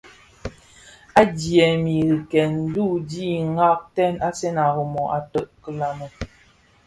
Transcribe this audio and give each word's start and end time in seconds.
Adyèm 1.21 1.83
i 1.97 1.97
dhikèn 2.09 2.53
dü 2.73 2.85
di 3.09 3.27
nshaaktèn; 3.53 4.13
Asèn 4.27 4.55
a 4.65 4.65
Rimoh 4.75 5.09
a 5.17 5.19
ted 5.31 5.47
kilami. 5.63 6.07